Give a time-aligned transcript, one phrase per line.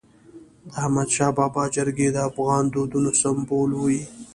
[0.69, 4.01] د احمدشاه بابا جرګي د افغان دودونو سمبول وي.